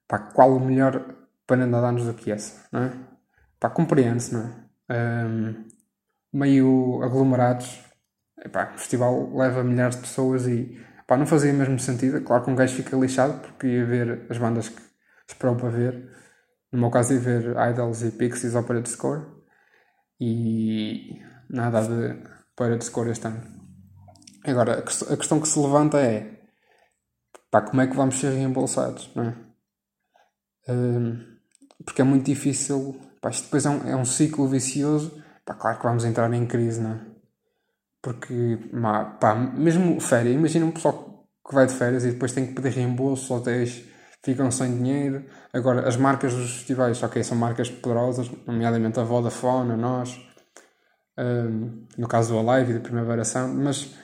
Pá, 0.07 0.19
qual 0.19 0.55
o 0.55 0.61
melhor 0.61 1.17
pananda 1.45 1.81
de 1.81 1.87
anos 1.87 2.05
do 2.05 2.15
que 2.15 2.31
essa, 2.31 2.63
é? 2.73 2.93
Pá, 3.59 3.69
compreende-se, 3.69 4.33
não 4.33 4.67
é? 4.89 5.27
Um, 5.27 5.65
meio 6.33 7.03
aglomerados. 7.03 7.81
Epá, 8.45 8.73
o 8.75 8.79
festival 8.79 9.37
leva 9.37 9.65
milhares 9.65 9.97
de 9.97 10.03
pessoas 10.03 10.47
e 10.47 10.81
pá, 11.05 11.17
não 11.17 11.27
fazia 11.27 11.53
mesmo 11.53 11.81
sentido. 11.81 12.21
Claro 12.21 12.45
que 12.45 12.51
um 12.51 12.55
gajo 12.55 12.77
fica 12.77 12.97
lixado 12.97 13.41
porque 13.41 13.67
ia 13.67 13.85
ver 13.85 14.27
as 14.31 14.39
bandas 14.39 14.69
que 14.69 14.81
esperou 15.29 15.57
para 15.57 15.71
ver. 15.71 16.26
No 16.77 16.83
meu 16.83 16.91
caso, 16.91 17.15
ia 17.15 17.19
ver 17.19 17.57
Idols 17.71 18.03
e 18.03 18.11
Pixies 18.11 18.55
ao 18.55 18.63
Parade 18.63 18.91
Score. 18.91 19.25
E 20.21 21.23
nada 21.49 21.81
de 21.81 22.23
Parade 22.55 22.85
Score 22.85 23.09
este 23.09 23.27
ano. 23.27 23.43
Agora, 24.45 24.81
a 24.81 25.17
questão 25.17 25.41
que 25.41 25.49
se 25.49 25.59
levanta 25.59 25.99
é 25.99 26.39
pá, 27.51 27.63
como 27.63 27.81
é 27.81 27.87
que 27.87 27.97
vamos 27.97 28.21
ser 28.21 28.29
reembolsados, 28.29 29.11
não 29.15 29.25
é? 29.25 29.35
Um, 30.69 31.39
porque 31.83 32.03
é 32.03 32.05
muito 32.05 32.27
difícil, 32.27 33.01
pá, 33.23 33.31
isto 33.31 33.45
depois 33.45 33.65
é 33.65 33.71
um, 33.71 33.89
é 33.89 33.97
um 33.97 34.05
ciclo 34.05 34.47
vicioso, 34.47 35.25
pá, 35.47 35.55
claro 35.55 35.79
que 35.79 35.85
vamos 35.85 36.05
entrar 36.05 36.31
em 36.35 36.47
crise, 36.47 36.83
não 36.83 36.91
é? 36.91 37.01
Porque, 38.03 38.59
pá, 39.19 39.35
mesmo 39.35 39.99
férias, 39.99 40.35
imagina 40.35 40.67
um 40.67 40.73
pessoal 40.73 41.27
que 41.49 41.55
vai 41.55 41.67
de 41.67 41.73
férias 41.73 42.05
e 42.05 42.11
depois 42.11 42.33
tem 42.33 42.47
que 42.47 42.53
pedir 42.53 42.77
reembolso, 42.77 43.33
hotéis 43.33 43.96
ficam 44.27 44.51
sem 44.51 44.77
dinheiro. 44.77 45.25
Agora, 45.53 45.89
as 45.89 45.97
marcas 45.97 46.35
dos 46.35 46.57
festivais, 46.57 47.01
ok, 47.03 47.23
são 47.23 47.37
marcas 47.37 47.71
poderosas, 47.71 48.29
nomeadamente 48.45 48.99
a 48.99 49.05
Vodafone, 49.05 49.73
a 49.73 49.77
nós, 49.77 50.21
um, 51.17 51.87
no 51.97 52.09
caso 52.09 52.35
do 52.35 52.51
Alive 52.51 52.73
e 52.73 52.75
da 52.75 52.81
Primavera 52.81 53.25
Sound, 53.25 53.55
mas 53.55 53.95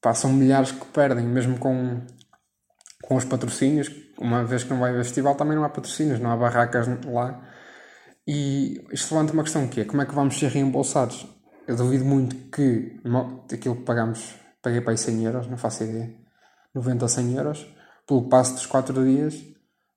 pá, 0.00 0.12
são 0.12 0.32
milhares 0.32 0.72
que 0.72 0.84
perdem, 0.86 1.24
mesmo 1.24 1.58
com 1.58 2.02
com 3.02 3.16
os 3.16 3.24
patrocínios, 3.24 3.90
uma 4.18 4.44
vez 4.44 4.62
que 4.62 4.70
não 4.70 4.78
vai 4.78 4.90
haver 4.90 5.04
festival, 5.04 5.34
também 5.34 5.56
não 5.56 5.64
há 5.64 5.68
patrocínios, 5.68 6.20
não 6.20 6.30
há 6.30 6.36
barracas 6.36 6.86
lá. 7.04 7.42
E 8.26 8.80
isto 8.92 9.12
levanta 9.12 9.32
uma 9.32 9.42
questão 9.42 9.66
que 9.66 9.80
é, 9.80 9.84
como 9.84 10.00
é 10.00 10.06
que 10.06 10.14
vamos 10.14 10.38
ser 10.38 10.48
reembolsados? 10.50 11.26
Eu 11.66 11.76
duvido 11.76 12.04
muito 12.04 12.36
que 12.50 13.00
aquilo 13.52 13.76
que 13.76 13.82
pagamos, 13.82 14.34
paguei 14.62 14.80
para 14.80 14.92
aí 14.92 14.98
100 14.98 15.24
euros, 15.24 15.46
não 15.48 15.58
faço 15.58 15.82
ideia, 15.82 16.14
90 16.74 17.04
a 17.04 17.08
100 17.08 17.34
euros, 17.34 17.76
pelo 18.06 18.28
passo 18.28 18.54
dos 18.54 18.66
4 18.66 19.04
dias, 19.04 19.34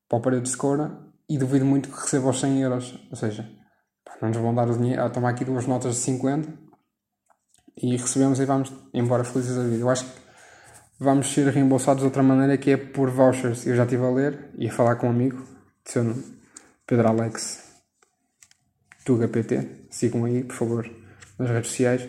para 0.08 0.18
o 0.18 0.22
período 0.22 0.44
de 0.44 0.50
Scora, 0.50 1.06
e 1.30 1.38
duvido 1.38 1.66
muito 1.66 1.90
que 1.90 1.96
receba 1.96 2.30
os 2.30 2.40
100 2.40 2.62
euros. 2.62 3.00
Ou 3.10 3.16
seja, 3.16 3.50
não 4.22 4.30
nos 4.30 4.38
vão 4.38 4.54
dar 4.54 4.70
o 4.70 4.78
dinheiro, 4.78 5.04
a 5.04 5.10
tomar 5.10 5.30
aqui 5.30 5.44
duas 5.44 5.66
notas 5.66 5.96
de 5.96 6.02
50 6.02 6.66
e 7.78 7.98
recebemos 7.98 8.40
e 8.40 8.46
vamos 8.46 8.72
embora 8.94 9.24
felizes 9.24 9.56
da 9.56 9.64
vida. 9.64 9.82
Eu 9.82 9.90
acho 9.90 10.06
que 10.06 10.12
vamos 11.00 11.32
ser 11.32 11.48
reembolsados 11.50 12.02
de 12.02 12.06
outra 12.06 12.24
maneira 12.24 12.58
que 12.58 12.72
é 12.72 12.78
por 12.78 13.10
vouchers. 13.10 13.66
Eu 13.66 13.76
já 13.76 13.84
estive 13.84 14.04
a 14.04 14.10
ler 14.10 14.52
e 14.58 14.68
a 14.68 14.72
falar 14.72 14.96
com 14.96 15.08
um 15.08 15.10
amigo, 15.10 15.44
de 15.84 15.92
seu 15.92 16.04
nome, 16.04 16.24
Pedro 16.88 17.08
Alex 17.10 17.64
Tuga 19.04 19.28
PT. 19.28 19.88
Sigam 19.90 20.26
aí, 20.26 20.44
por 20.44 20.56
favor, 20.56 20.90
nas 21.38 21.50
redes 21.50 21.70
sociais. 21.70 22.08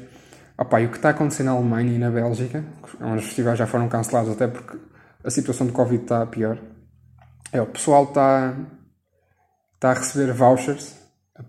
Opa, 0.56 0.80
e 0.80 0.86
o 0.86 0.90
que 0.90 0.96
está 0.96 1.10
acontecendo 1.10 1.46
na 1.46 1.52
Alemanha 1.52 1.92
e 1.92 1.98
na 1.98 2.10
Bélgica, 2.10 2.64
onde 3.00 3.18
os 3.18 3.24
festivais 3.26 3.58
já 3.58 3.66
foram 3.66 3.88
cancelados 3.88 4.30
até 4.30 4.46
porque 4.46 4.78
a 5.22 5.30
situação 5.30 5.66
de 5.66 5.72
Covid 5.72 6.02
está 6.02 6.24
pior, 6.24 6.58
é 7.52 7.60
o 7.60 7.66
pessoal 7.66 8.04
está, 8.04 8.54
está 9.74 9.90
a 9.90 9.94
receber 9.94 10.32
vouchers 10.32 10.96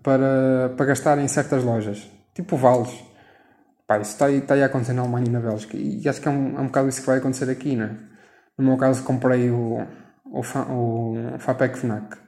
para, 0.02 0.74
para 0.76 0.86
gastar 0.86 1.18
em 1.18 1.28
certas 1.28 1.64
lojas, 1.64 2.08
tipo 2.34 2.56
vales. 2.56 3.08
Pá, 3.86 3.98
isso 3.98 4.12
está 4.12 4.26
aí, 4.26 4.38
está 4.38 4.54
aí 4.54 4.62
a 4.62 4.66
acontecer 4.66 4.92
na 4.92 5.02
Alemanha 5.02 5.26
e 5.26 5.30
na 5.30 5.40
Bélgica 5.40 5.76
e 5.76 6.06
acho 6.06 6.20
que 6.20 6.28
é 6.28 6.30
um, 6.30 6.58
é 6.58 6.60
um 6.60 6.66
bocado 6.66 6.88
isso 6.88 7.00
que 7.00 7.06
vai 7.06 7.18
acontecer 7.18 7.50
aqui, 7.50 7.74
né? 7.74 7.98
No 8.56 8.64
meu 8.64 8.76
caso, 8.76 9.02
comprei 9.04 9.50
o, 9.50 9.78
o, 10.26 10.40
o 10.40 11.38
Fapec 11.38 11.78
Fnac. 11.78 12.18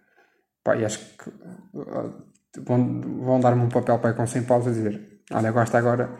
Pá, 0.65 0.77
e 0.77 0.85
acho 0.85 0.99
que 0.99 1.29
uh, 1.29 2.25
vão, 2.65 3.01
vão 3.23 3.41
dar-me 3.41 3.63
um 3.63 3.69
papel 3.69 3.99
para 3.99 4.15
com 4.15 4.27
100 4.27 4.45
paus 4.45 4.67
a 4.67 4.71
dizer: 4.71 5.23
Olha, 5.33 5.51
gosta 5.51 5.77
agora, 5.77 6.11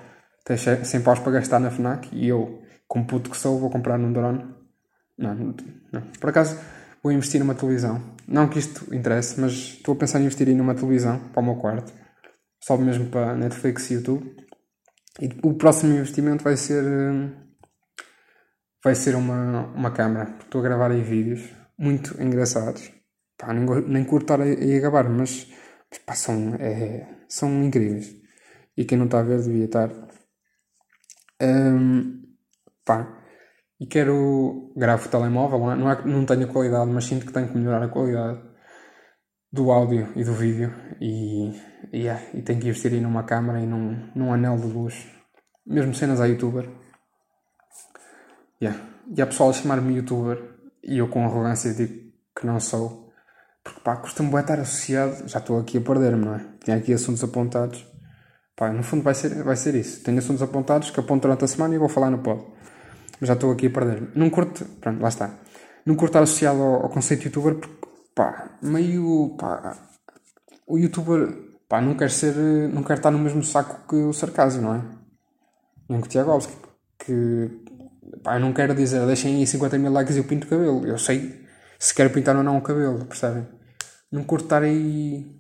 tens 0.45 0.61
100 0.63 1.03
paus 1.03 1.19
para 1.21 1.33
gastar 1.33 1.59
na 1.59 1.71
Fnac 1.71 2.09
e 2.13 2.29
eu, 2.29 2.63
como 2.87 3.07
puto 3.07 3.31
que 3.31 3.37
sou, 3.37 3.59
vou 3.59 3.71
comprar 3.71 3.97
num 3.99 4.13
drone. 4.13 4.45
Não, 5.17 5.35
não. 5.93 6.03
Por 6.21 6.31
acaso, 6.31 6.59
vou 7.03 7.13
investir 7.13 7.41
numa 7.41 7.55
televisão. 7.55 8.15
Não 8.27 8.49
que 8.49 8.59
isto 8.59 8.95
interesse, 8.95 9.41
mas 9.41 9.53
estou 9.53 9.95
a 9.95 9.99
pensar 9.99 10.21
em 10.21 10.25
investir 10.25 10.49
em 10.49 10.55
numa 10.55 10.75
televisão 10.75 11.19
para 11.31 11.41
o 11.41 11.45
meu 11.45 11.57
quarto. 11.57 11.93
Só 12.63 12.77
mesmo 12.77 13.07
para 13.07 13.35
Netflix 13.35 13.91
e 13.91 13.95
YouTube. 13.95 14.37
E 15.21 15.29
o 15.43 15.55
próximo 15.55 15.95
investimento 15.95 16.45
vai 16.45 16.57
ser. 16.57 16.85
Vai 18.83 18.95
ser 18.95 19.15
uma, 19.15 19.67
uma 19.75 19.91
câmera. 19.91 20.37
Estou 20.41 20.61
a 20.61 20.65
gravar 20.65 20.91
aí 20.91 21.03
vídeos 21.03 21.51
muito 21.79 22.21
engraçados. 22.23 22.93
Pá, 23.37 23.53
nem, 23.53 23.65
nem 23.89 24.05
curto 24.05 24.25
estar 24.35 24.41
a 24.41 25.09
mas 25.09 25.47
pá, 26.05 26.15
são, 26.15 26.55
é, 26.57 27.09
são 27.29 27.65
incríveis. 27.65 28.15
E 28.77 28.85
quem 28.85 28.99
não 28.99 29.07
está 29.07 29.21
a 29.21 29.23
ver 29.23 29.43
devia 29.43 29.65
estar. 29.65 29.91
Um, 31.43 32.23
pá, 32.85 33.20
e 33.81 33.87
quero 33.87 34.71
gravo 34.77 35.07
o 35.07 35.11
telemóvel, 35.11 35.59
não, 35.75 35.91
é, 35.91 35.95
é, 35.95 36.05
não 36.05 36.27
tenho 36.27 36.47
qualidade, 36.49 36.91
mas 36.91 37.07
sinto 37.07 37.25
que 37.25 37.33
tenho 37.33 37.49
que 37.49 37.57
melhorar 37.57 37.83
a 37.83 37.89
qualidade 37.89 38.39
do 39.51 39.73
áudio 39.73 40.13
e 40.15 40.23
do 40.23 40.35
vídeo 40.35 40.73
e, 41.01 41.59
yeah, 41.93 42.23
e 42.35 42.43
tenho 42.43 42.61
que 42.61 42.69
investir 42.69 42.93
aí 42.93 43.01
numa 43.01 43.23
câmera 43.25 43.59
e 43.59 43.67
num, 43.67 44.11
num 44.15 44.33
anel 44.35 44.59
de 44.59 44.67
luz, 44.67 45.09
mesmo 45.67 45.95
cenas 45.95 46.21
a 46.21 46.27
youtuber. 46.27 46.69
Yeah. 48.63 48.79
E 49.17 49.23
há 49.23 49.27
pessoal 49.27 49.49
a 49.49 49.55
chamar-me 49.55 49.97
youtuber 49.97 50.39
e 50.85 50.99
eu 50.99 51.09
com 51.09 51.25
arrogância 51.25 51.73
digo 51.73 52.13
que 52.39 52.47
não 52.47 52.61
sou, 52.61 53.11
porque 53.65 53.81
pá, 53.81 53.97
costumo 53.97 54.39
estar 54.39 54.61
associado, 54.61 55.27
já 55.27 55.39
estou 55.39 55.59
aqui 55.59 55.79
a 55.79 55.81
perder-me, 55.81 56.27
não 56.27 56.35
é? 56.35 56.47
Tenho 56.63 56.79
aqui 56.79 56.93
assuntos 56.93 57.25
apontados, 57.25 57.87
pá, 58.55 58.71
no 58.71 58.83
fundo 58.83 59.03
vai 59.03 59.15
ser, 59.15 59.43
vai 59.43 59.57
ser 59.57 59.75
isso. 59.75 60.05
Tenho 60.05 60.19
assuntos 60.19 60.43
apontados 60.43 60.91
que 60.91 61.01
aponto 61.01 61.23
durante 61.23 61.45
a 61.45 61.49
semana 61.49 61.75
e 61.75 61.79
vou 61.79 61.89
falar 61.89 62.11
no 62.11 62.19
pod 62.19 62.45
mas 63.21 63.29
já 63.29 63.35
estou 63.35 63.53
aqui 63.53 63.67
a 63.67 63.71
perder-me. 63.71 64.09
Não 64.15 64.31
curto, 64.31 64.65
pronto, 64.81 65.01
lá 65.01 65.09
está. 65.09 65.39
Não 65.85 65.95
curto 65.95 66.11
estar 66.11 66.23
associado 66.23 66.61
ao, 66.61 66.83
ao 66.85 66.89
conceito 66.89 67.21
de 67.21 67.27
youtuber 67.27 67.55
porque, 67.57 67.89
pá, 68.15 68.59
meio, 68.63 69.37
pá, 69.39 69.77
o 70.67 70.79
youtuber, 70.79 71.29
pá, 71.69 71.81
não 71.81 71.95
quer 71.97 72.11
ser, 72.11 72.35
não 72.73 72.83
quer 72.83 72.97
estar 72.99 73.11
no 73.11 73.19
mesmo 73.19 73.43
saco 73.43 73.87
que 73.89 73.97
o 73.97 74.13
sarcasmo, 74.13 74.63
não 74.63 74.75
é? 74.75 74.83
Nem 75.89 76.01
que 76.01 76.07
o 76.07 76.11
Tiago 76.11 76.31
Alves, 76.31 76.49
que, 76.99 77.05
que, 77.05 78.17
pá, 78.23 78.37
eu 78.37 78.41
não 78.41 78.53
quero 78.53 78.75
dizer, 78.75 79.05
deixem 79.07 79.37
aí 79.37 79.47
50 79.47 79.79
mil 79.79 79.93
likes 79.93 80.17
e 80.17 80.19
eu 80.21 80.25
pinto 80.25 80.47
o 80.47 80.51
cabelo. 80.51 80.87
Eu 80.87 80.99
sei 80.99 81.45
se 81.79 81.95
quero 81.95 82.11
pintar 82.11 82.37
ou 82.37 82.43
não 82.43 82.59
o 82.59 82.63
cabelo, 82.63 83.05
percebem? 83.05 83.47
Não 84.13 84.25
curto 84.25 84.45
estar 84.45 84.63
aí, 84.63 85.39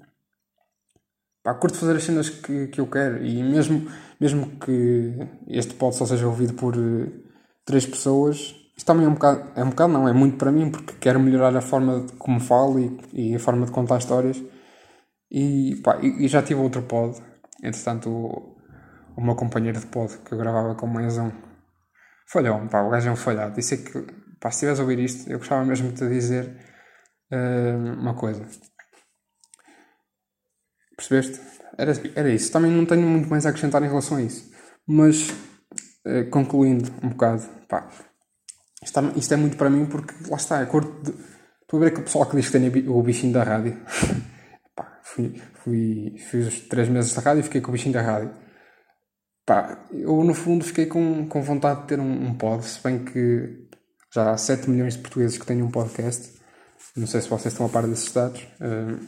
pá, 1.43 1.55
curto 1.55 1.77
fazer 1.79 1.97
as 1.97 2.05
cenas 2.05 2.29
que, 2.29 2.69
que 2.69 2.81
eu 2.81 2.87
quero 2.87 3.25
e 3.25 3.43
mesmo, 3.43 3.91
mesmo 4.21 4.59
que 4.59 5.15
este 5.49 5.75
pod 5.75 5.95
só 5.95 6.07
seja 6.07 6.27
ouvido 6.27 6.55
por 6.55 6.75
três 7.71 7.87
pessoas. 7.87 8.57
Isto 8.77 8.87
também 8.87 9.07
é 9.07 9.09
um 9.09 9.15
bocado, 9.15 9.53
é 9.55 9.63
um 9.63 9.71
bocado 9.71 9.93
não, 9.93 10.09
é 10.09 10.13
muito 10.13 10.37
para 10.37 10.51
mim, 10.51 10.71
porque 10.71 10.95
quero 10.95 11.21
melhorar 11.21 11.57
a 11.57 11.61
forma 11.61 12.01
de 12.01 12.13
como 12.15 12.41
falo 12.41 12.81
e, 12.81 12.99
e 13.13 13.37
a 13.37 13.39
forma 13.39 13.65
de 13.65 13.73
contar 13.73 13.99
histórias. 13.99 14.43
E, 15.31 15.81
pá, 15.85 15.99
e, 16.03 16.27
já 16.27 16.43
tive 16.43 16.61
outro 16.61 16.83
pod, 16.83 17.17
entretanto, 17.63 18.11
o, 18.11 18.57
o 19.17 19.23
meu 19.23 19.37
companheiro 19.37 19.79
de 19.79 19.87
pod, 19.87 20.19
que 20.19 20.33
eu 20.33 20.39
gravava 20.39 20.75
com 20.75 20.87
mais 20.89 21.17
um, 21.19 21.31
falhou-me, 22.27 22.69
pá, 22.69 22.83
o 22.83 22.91
gajo 22.91 23.09
é 23.09 23.13
um 23.13 23.17
falhado. 23.17 23.55
Disse 23.55 23.79
que, 23.79 24.01
pá, 24.41 24.51
se 24.51 24.57
estiveres 24.57 24.81
a 24.81 24.83
ouvir 24.83 24.99
isto, 24.99 25.31
eu 25.31 25.39
gostava 25.39 25.65
mesmo 25.65 25.91
de 25.91 25.95
te 25.95 26.09
dizer 26.09 26.57
uh, 27.33 28.01
uma 28.01 28.15
coisa. 28.15 28.45
Percebeste? 30.97 31.41
Era, 31.79 31.93
era 32.17 32.29
isso. 32.31 32.51
Também 32.51 32.71
não 32.71 32.85
tenho 32.85 33.07
muito 33.07 33.29
mais 33.29 33.47
a 33.47 33.51
acrescentar 33.51 33.83
em 33.83 33.89
relação 33.89 34.17
a 34.17 34.23
isso. 34.23 34.51
Mas 34.87 35.31
concluindo 36.31 36.91
um 37.03 37.11
bocado, 37.11 37.43
pá, 37.69 37.89
isto, 38.83 38.99
é, 38.99 39.13
isto, 39.17 39.35
é 39.35 39.37
muito 39.37 39.57
para 39.57 39.71
mim 39.71 39.87
porque 39.87 40.15
lá 40.29 40.37
está, 40.37 40.61
a 40.61 40.67
cor 40.67 40.85
de. 41.03 41.11
Estou 41.63 41.79
a 41.81 41.85
ver 41.85 41.93
que 41.93 42.01
o 42.01 42.05
pessoal 42.05 42.27
que 42.27 42.37
diz 42.37 42.49
que 42.49 42.59
tem 42.59 42.89
o 42.89 43.03
bichinho 43.03 43.33
da 43.33 43.43
rádio. 43.43 43.81
pá, 44.75 45.01
fui, 45.03 45.41
fui, 45.63 46.15
fiz 46.19 46.47
os 46.47 46.61
três 46.61 46.89
meses 46.89 47.15
da 47.15 47.21
rádio 47.21 47.41
e 47.41 47.45
fiquei 47.45 47.61
com 47.61 47.69
o 47.69 47.73
bichinho 47.73 47.95
da 47.95 48.03
rádio. 48.03 48.35
Pá, 49.47 49.87
eu 49.93 50.25
no 50.25 50.35
fundo 50.35 50.65
fiquei 50.65 50.87
com, 50.87 51.27
com 51.29 51.43
vontade 51.43 51.83
de 51.83 51.87
ter 51.89 52.01
um, 52.01 52.27
um 52.27 52.35
pod, 52.35 52.65
se 52.65 52.83
bem 52.83 53.05
que 53.05 53.69
já 54.13 54.33
há 54.33 54.37
7 54.37 54.69
milhões 54.69 54.95
de 54.95 55.01
portugueses 55.01 55.39
que 55.39 55.47
têm 55.47 55.63
um 55.63 55.71
podcast. 55.71 56.41
Não 56.97 57.07
sei 57.07 57.21
se 57.21 57.29
vocês 57.29 57.53
estão 57.53 57.67
a 57.67 57.69
par 57.69 57.87
desses 57.87 58.13
dados. 58.13 58.43
Uh, 58.61 58.99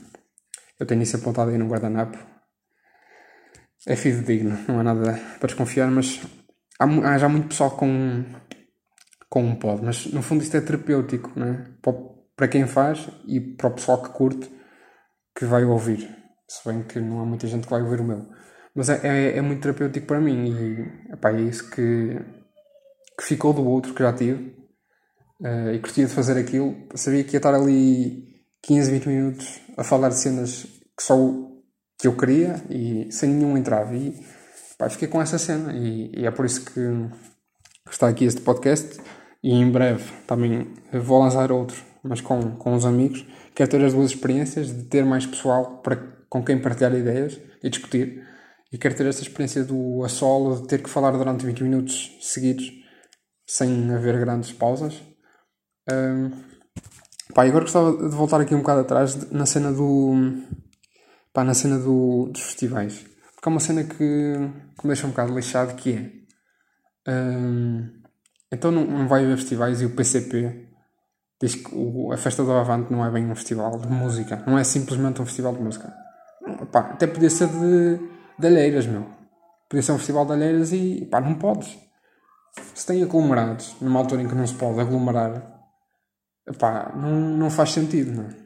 eu 0.79 0.87
tenho 0.87 1.03
isso 1.03 1.17
apontado 1.17 1.51
aí 1.51 1.59
no 1.59 1.69
guardanapo. 1.69 2.19
É 3.87 3.97
fidedigno, 3.97 4.57
não 4.69 4.79
há 4.79 4.83
nada 4.85 5.21
para 5.41 5.49
desconfiar, 5.49 5.91
mas 5.91 6.21
há, 6.83 7.15
há 7.15 7.19
já 7.19 7.29
muito 7.29 7.49
pessoal 7.49 7.71
com, 7.73 8.25
com 9.29 9.43
um 9.43 9.55
pod, 9.55 9.83
mas 9.85 10.07
no 10.07 10.23
fundo 10.23 10.43
isto 10.43 10.57
é 10.57 10.61
terapêutico, 10.61 11.33
né? 11.39 11.67
para 12.37 12.49
quem 12.49 12.67
faz 12.67 13.09
e 13.27 13.41
para 13.41 13.69
o 13.69 13.75
pessoal 13.75 14.03
que 14.03 14.11
curte 14.11 14.51
que 15.37 15.45
vai 15.45 15.65
ouvir. 15.65 16.09
Se 16.49 16.69
bem 16.69 16.83
que 16.83 17.01
não 17.01 17.21
há 17.21 17.25
muita 17.25 17.47
gente 17.47 17.65
que 17.65 17.71
vai 17.71 17.83
ouvir 17.83 18.01
o 18.01 18.05
meu. 18.05 18.29
Mas 18.75 18.89
é, 18.89 19.01
é, 19.05 19.39
é 19.39 19.41
muito 19.41 19.63
terapêutico 19.63 20.07
para 20.07 20.21
mim 20.21 20.51
e 20.51 21.13
epá, 21.13 21.33
é 21.33 21.41
isso 21.41 21.71
que, 21.71 22.19
que 23.19 23.25
ficou 23.25 23.53
do 23.53 23.67
outro 23.67 23.95
que 23.95 24.03
já 24.03 24.13
tive. 24.13 24.57
Uh, 25.41 25.73
e 25.73 25.79
curtia 25.81 26.07
de 26.07 26.13
fazer 26.13 26.39
aquilo. 26.39 26.77
Sabia 26.95 27.25
que 27.25 27.35
ia 27.35 27.39
estar 27.39 27.55
ali 27.55 28.33
15, 28.63 28.91
20 28.91 29.09
minutos 29.09 29.61
a 29.77 29.83
falar 29.83 30.09
de 30.09 30.17
cenas 30.17 30.65
que 30.97 31.03
só 31.03 31.17
que 31.99 32.07
eu 32.07 32.17
queria 32.17 32.63
e 32.71 33.11
sem 33.11 33.31
nenhum 33.31 33.57
entrave. 33.57 33.97
E 33.97 34.42
pá, 34.83 34.91
fiquei 34.91 35.07
com 35.07 35.23
essa 35.23 35.39
cena 35.39 35.73
e, 35.73 36.11
e, 36.13 36.27
é 36.27 36.31
por 36.33 36.45
isso 36.45 36.65
que, 36.65 36.81
está 37.89 38.09
aqui 38.09 38.25
este 38.25 38.41
podcast 38.41 39.01
e 39.43 39.53
em 39.53 39.71
breve 39.71 40.05
também 40.27 40.75
vou 40.93 41.21
lançar 41.21 41.53
outro, 41.53 41.81
mas 42.03 42.21
com, 42.21 42.57
com 42.57 42.75
os 42.75 42.85
amigos. 42.85 43.25
Quero 43.55 43.71
ter 43.71 43.85
as 43.85 43.93
duas 43.93 44.11
experiências 44.11 44.75
de 44.75 44.85
ter 44.85 45.05
mais 45.05 45.25
pessoal 45.25 45.81
para, 45.83 45.97
com 46.29 46.45
quem 46.45 46.61
partilhar 46.61 46.95
ideias 46.95 47.39
e 47.63 47.71
discutir. 47.71 48.27
E 48.73 48.79
quero 48.79 48.97
ter 48.97 49.07
essa 49.07 49.23
experiência 49.23 49.63
do 49.63 50.03
a 50.03 50.09
solo, 50.09 50.63
de 50.63 50.67
ter 50.67 50.83
que 50.83 50.91
falar 50.91 51.13
durante 51.13 51.45
20 51.45 51.63
minutos 51.63 52.17
seguidos, 52.21 52.73
sem 53.47 53.93
haver 53.93 54.19
grandes 54.19 54.53
pausas. 54.53 55.01
Um, 55.93 56.31
pá, 57.35 57.45
agora 57.45 57.65
gostava 57.65 57.93
de 57.93 58.17
voltar 58.17 58.41
aqui 58.41 58.55
um 58.55 58.61
bocado 58.61 58.81
atrás 58.81 59.31
na 59.31 59.45
cena 59.45 59.71
do. 59.71 60.15
Pá, 61.33 61.45
na 61.45 61.55
cena 61.55 61.79
do, 61.79 62.31
dos 62.33 62.43
festivais. 62.43 63.12
Porque 63.43 63.49
há 63.49 63.55
uma 63.55 63.61
cena 63.61 63.83
que, 63.83 63.97
que 63.97 64.87
me 64.87 64.95
deixa 64.95 65.05
um 65.05 65.11
bocado 65.11 65.35
lixado 65.35 65.75
que 65.75 65.93
é. 65.97 67.11
Um, 67.11 67.91
então 68.53 68.71
não, 68.71 68.85
não 68.85 69.09
vai 69.09 69.25
haver 69.25 69.37
festivais 69.37 69.83
e 69.83 69.87
o 69.87 69.97
PCP 69.97 70.69
diz 71.41 71.57
que 71.57 71.75
o, 71.75 72.13
a 72.13 72.17
festa 72.17 72.45
do 72.45 72.53
Avante 72.53 72.93
não 72.93 73.05
é 73.05 73.11
bem 73.11 73.29
um 73.29 73.35
festival 73.35 73.81
de 73.81 73.89
música. 73.89 74.45
Não 74.47 74.57
é 74.57 74.63
simplesmente 74.63 75.21
um 75.21 75.27
festival 75.27 75.57
de 75.57 75.61
música. 75.61 75.93
Pá, 76.71 76.93
até 76.93 77.09
podia 77.09 77.29
ser 77.29 77.49
de, 77.49 77.99
de 78.39 78.47
alheiras, 78.47 78.87
meu. 78.87 79.11
Podia 79.69 79.83
ser 79.83 79.91
um 79.91 79.99
festival 79.99 80.25
de 80.25 80.33
alheiras 80.35 80.73
e 80.73 81.05
pá, 81.11 81.21
não 81.21 81.35
podes. 81.35 81.77
Se 82.75 82.87
tem 82.87 83.03
aglomerados, 83.03 83.75
numa 83.81 83.99
altura 83.99 84.23
em 84.23 84.29
que 84.29 84.37
não 84.37 84.47
se 84.47 84.55
pode 84.55 84.79
aglomerar, 84.79 85.43
epá, 86.47 86.93
não, 86.95 87.11
não 87.11 87.51
faz 87.51 87.73
sentido, 87.73 88.13
não 88.13 88.23
é? 88.23 88.37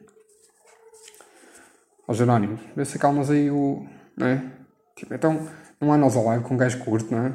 Ó 2.07 2.13
Jerónimo, 2.15 2.59
vê 2.75 2.83
se 2.83 2.97
acalmas 2.97 3.29
aí 3.29 3.51
o. 3.51 3.85
Não 4.17 4.25
é? 4.25 4.56
Tipo, 4.97 5.13
então, 5.13 5.47
não 5.79 5.93
há 5.93 5.97
nós 5.97 6.15
live 6.15 6.43
com 6.43 6.55
um 6.55 6.57
gajo 6.57 6.79
curto, 6.79 7.13
não 7.13 7.27
é? 7.27 7.31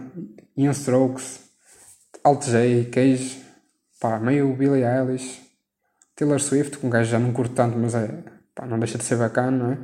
Ian 0.56 0.72
Strokes, 0.72 1.40
Alt 2.24 2.44
J, 2.44 2.84
Cage, 2.90 3.42
pá, 4.00 4.18
meio 4.18 4.52
Billie 4.54 4.84
Eilish, 4.84 5.40
Taylor 6.16 6.40
Swift, 6.40 6.76
com 6.78 6.88
um 6.88 6.90
gajo 6.90 7.10
já 7.10 7.18
não 7.18 7.32
curto 7.32 7.54
tanto, 7.54 7.78
mas 7.78 7.94
é, 7.94 8.08
pá, 8.54 8.66
não 8.66 8.78
deixa 8.78 8.98
de 8.98 9.04
ser 9.04 9.16
bacana, 9.16 9.50
não 9.50 9.72
é? 9.72 9.78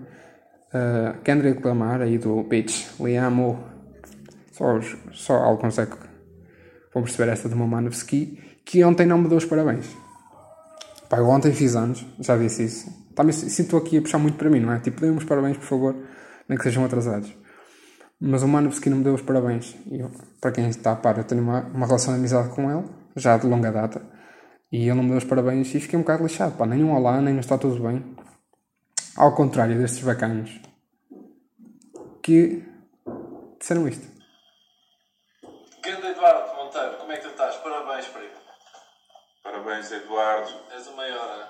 Uh, 0.68 1.22
Kendrick 1.22 1.66
Lamar, 1.66 2.02
aí 2.02 2.18
do 2.18 2.42
Beach, 2.42 2.88
Liamo, 3.00 3.64
só, 4.52 4.78
só 5.12 5.34
alguns 5.36 5.78
é 5.78 5.86
que 5.86 5.96
perceber 6.92 7.30
esta 7.30 7.48
do 7.48 7.56
meu 7.56 7.66
mano 7.66 7.88
ski, 7.90 8.38
que 8.64 8.84
ontem 8.84 9.06
não 9.06 9.18
me 9.18 9.28
deu 9.28 9.38
os 9.38 9.44
parabéns. 9.44 9.86
Pá, 11.08 11.18
eu 11.18 11.28
ontem 11.28 11.52
fiz 11.52 11.76
anos, 11.76 12.04
já 12.20 12.36
disse 12.36 12.64
isso. 12.64 13.08
Também 13.14 13.32
sinto 13.32 13.76
aqui 13.76 13.98
a 13.98 14.02
puxar 14.02 14.18
muito 14.18 14.36
para 14.36 14.50
mim, 14.50 14.60
não 14.60 14.72
é? 14.72 14.80
Tipo, 14.80 15.00
dê-me 15.00 15.16
os 15.16 15.24
parabéns, 15.24 15.56
por 15.56 15.66
favor, 15.66 15.96
nem 16.48 16.58
que 16.58 16.64
sejam 16.64 16.84
atrasados. 16.84 17.32
Mas 18.20 18.42
o 18.42 18.48
mano 18.48 18.68
ski 18.70 18.90
não 18.90 18.98
me 18.98 19.04
deu 19.04 19.14
os 19.14 19.22
parabéns. 19.22 19.76
Eu, 19.90 20.10
para 20.40 20.52
quem 20.52 20.68
está 20.68 20.92
a 20.92 20.96
par, 20.96 21.16
eu 21.18 21.24
tenho 21.24 21.42
uma, 21.42 21.60
uma 21.60 21.86
relação 21.86 22.12
de 22.12 22.18
amizade 22.18 22.54
com 22.54 22.70
ele, 22.70 22.88
já 23.14 23.36
de 23.36 23.46
longa 23.46 23.70
data. 23.70 24.02
E 24.72 24.82
ele 24.88 24.94
não 24.94 25.02
me 25.02 25.10
deu 25.10 25.18
os 25.18 25.24
parabéns 25.24 25.72
e 25.74 25.80
fiquei 25.80 25.98
um 25.98 26.02
bocado 26.02 26.24
lixado. 26.24 26.56
Pá, 26.56 26.66
nem 26.66 26.82
um 26.82 26.94
olá, 26.94 27.20
nem 27.20 27.32
não 27.32 27.40
está 27.40 27.56
tudo 27.56 27.80
bem. 27.80 28.16
Ao 29.16 29.34
contrário 29.34 29.78
destes 29.78 30.04
bacanos 30.04 30.60
que 32.22 32.62
disseram 33.58 33.88
isto. 33.88 34.06
Grande 35.82 36.08
Eduardo 36.08 36.56
Monteiro, 36.56 36.98
como 36.98 37.12
é 37.12 37.16
que 37.16 37.22
tu 37.22 37.30
estás? 37.30 37.56
Parabéns, 37.56 38.06
primo. 38.08 38.36
Parabéns, 39.42 39.90
Eduardo. 39.90 40.50
És 40.72 40.86
o 40.88 40.96
maior, 40.96 41.38
hein? 41.38 41.46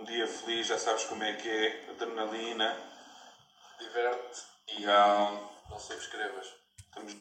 Um 0.00 0.04
dia 0.04 0.26
feliz, 0.26 0.68
já 0.68 0.78
sabes 0.78 1.04
como 1.04 1.24
é 1.24 1.32
que 1.32 1.48
é. 1.48 1.90
Adrenalina. 1.90 2.76
Diverte 3.80 4.42
E 4.78 4.86
há... 4.86 5.50
não 5.70 5.78
subscrevas. 5.78 6.46
estamos 6.84 7.16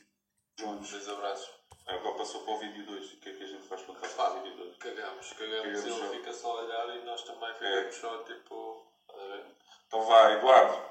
juntos. 0.60 0.92
Dois 0.92 1.10
abraços. 1.10 1.50
Agora 1.88 2.18
passou 2.18 2.42
para 2.44 2.54
o 2.54 2.60
vídeo 2.60 2.86
2. 2.86 3.14
O 3.14 3.18
que 3.18 3.30
é 3.30 3.34
que 3.34 3.44
a 3.44 3.48
gente 3.48 3.68
faz 3.68 3.82
quando 3.82 4.00
passa 4.00 4.16
para 4.16 4.40
o 4.40 4.44
vídeo 4.44 4.58
2? 4.58 4.78
cagamos, 4.78 5.34
cagamos. 5.34 5.82
Cagamos 5.82 5.86
Ele 5.86 5.94
só. 5.94 6.10
fica 6.10 6.34
só 6.34 6.58
a 6.58 6.64
olhar 6.64 6.98
e 6.98 7.06
nós 7.06 7.24
também 7.24 7.54
ficamos 7.54 7.96
só 7.96 8.24
tipo. 8.24 8.88
A 9.10 9.18
ver? 9.18 9.46
Então 9.88 10.02
vai, 10.06 10.38
Eduardo. 10.38 10.82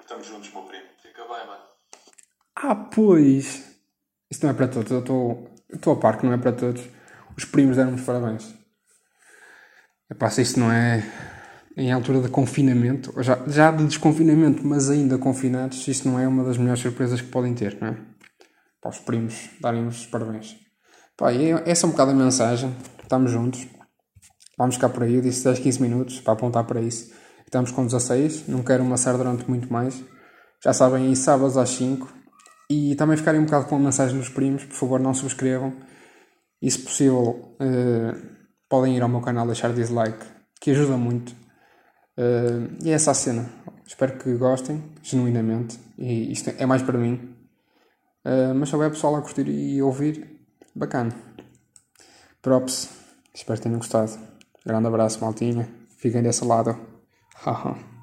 Estamos 0.00 0.26
juntos, 0.26 0.50
meu 0.52 0.62
primo. 0.62 0.88
Fica 1.02 1.22
bem, 1.22 1.46
mano. 1.46 1.64
Ah, 2.56 2.74
pois! 2.74 3.78
Isto 4.30 4.44
não 4.44 4.50
é 4.50 4.54
para 4.54 4.68
todos, 4.68 4.90
eu 4.90 5.00
estou 5.00 5.50
eu 5.68 5.76
estou 5.76 5.92
a 5.92 6.00
par 6.00 6.18
que 6.18 6.26
não 6.26 6.32
é 6.32 6.38
para 6.38 6.52
todos. 6.52 6.82
Os 7.36 7.44
primos 7.44 7.76
deram-me 7.76 8.00
os 8.00 8.06
parabéns. 8.06 8.54
Epá, 10.10 10.30
se 10.30 10.42
isto 10.42 10.58
não 10.58 10.72
é 10.72 11.02
em 11.78 11.92
altura 11.92 12.20
de 12.20 12.28
confinamento, 12.28 13.14
já, 13.22 13.38
já 13.46 13.70
de 13.70 13.84
desconfinamento, 13.84 14.66
mas 14.66 14.90
ainda 14.90 15.16
confinados, 15.16 15.86
isto 15.86 16.08
não 16.08 16.18
é 16.18 16.26
uma 16.26 16.42
das 16.42 16.58
melhores 16.58 16.82
surpresas 16.82 17.20
que 17.20 17.28
podem 17.28 17.54
ter, 17.54 17.78
não 17.80 17.88
é? 17.88 17.96
Para 18.80 18.90
os 18.90 18.98
primos 18.98 19.48
darem-nos 19.60 20.00
os 20.00 20.06
parabéns. 20.06 20.56
Pá, 21.16 21.32
e 21.32 21.52
é- 21.52 21.62
essa 21.70 21.86
é 21.86 21.88
um 21.88 21.92
bocado 21.92 22.10
a 22.10 22.14
mensagem. 22.14 22.74
Estamos 23.02 23.30
juntos. 23.30 23.66
Vamos 24.56 24.74
ficar 24.74 24.88
por 24.88 25.04
aí. 25.04 25.14
Eu 25.14 25.20
disse 25.22 25.44
10, 25.44 25.60
15 25.60 25.80
minutos 25.80 26.20
para 26.20 26.32
apontar 26.32 26.64
para 26.64 26.80
isso. 26.80 27.12
Estamos 27.44 27.70
com 27.70 27.84
16. 27.84 28.48
Não 28.48 28.62
quero 28.62 28.82
amassar 28.82 29.16
durante 29.16 29.48
muito 29.48 29.72
mais. 29.72 30.02
Já 30.62 30.72
sabem, 30.72 31.14
sábados 31.14 31.56
às 31.56 31.70
5. 31.70 32.12
E 32.70 32.94
também 32.96 33.16
ficarem 33.16 33.40
um 33.40 33.44
bocado 33.44 33.66
com 33.66 33.76
a 33.76 33.78
mensagem 33.78 34.16
dos 34.18 34.28
primos. 34.28 34.64
Por 34.64 34.74
favor, 34.74 35.00
não 35.00 35.14
subscrevam. 35.14 35.72
E 36.60 36.70
se 36.70 36.78
possível, 36.80 37.56
eh, 37.60 38.14
podem 38.68 38.96
ir 38.96 39.02
ao 39.02 39.08
meu 39.08 39.20
canal 39.20 39.46
deixar 39.46 39.72
dislike, 39.72 40.24
que 40.60 40.72
ajuda 40.72 40.96
muito. 40.96 41.34
Eh, 42.18 42.84
e 42.84 42.90
é 42.90 42.94
essa 42.94 43.12
a 43.12 43.14
cena. 43.14 43.48
Espero 43.86 44.18
que 44.18 44.34
gostem, 44.34 44.82
genuinamente. 45.02 45.78
E 45.96 46.32
isto 46.32 46.50
é 46.50 46.66
mais 46.66 46.82
para 46.82 46.98
mim. 46.98 47.36
Eh, 48.24 48.52
mas 48.52 48.68
se 48.68 48.74
houver 48.74 48.90
pessoal 48.90 49.14
a 49.16 49.22
curtir 49.22 49.48
e 49.48 49.80
ouvir, 49.80 50.14
bacana. 50.74 51.14
Props. 52.42 52.90
Espero 53.32 53.58
que 53.58 53.62
tenham 53.62 53.78
gostado. 53.78 54.12
Grande 54.66 54.88
abraço, 54.88 55.20
maltinha. 55.20 55.68
Fiquem 55.96 56.22
desse 56.22 56.44
lado. 56.44 56.76
Haha. 57.36 57.97